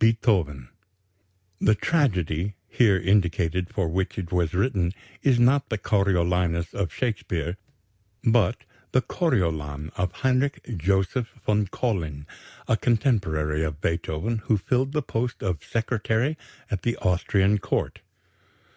Beethoven_." 0.00 0.66
The 1.60 1.76
"tragedy" 1.76 2.56
here 2.68 2.98
indicated 2.98 3.70
for 3.72 3.88
which 3.88 4.18
it 4.18 4.32
was 4.32 4.52
written 4.52 4.92
is 5.22 5.38
not 5.38 5.68
the 5.68 5.78
"Coriolanus" 5.78 6.74
of 6.74 6.92
Shakespeare, 6.92 7.56
but 8.24 8.64
the 8.90 9.00
"Coriolan" 9.00 9.90
of 9.94 10.10
Heinrich 10.10 10.74
Joseph 10.76 11.28
von 11.46 11.68
Collin, 11.68 12.26
a 12.66 12.76
contemporary 12.76 13.62
of 13.62 13.80
Beethoven, 13.80 14.38
who 14.38 14.58
filled 14.58 14.90
the 14.90 15.02
post 15.02 15.40
of 15.40 15.62
Secretary 15.62 16.36
at 16.68 16.82
the 16.82 16.96
Austrian 16.96 17.58
Court. 17.58 18.00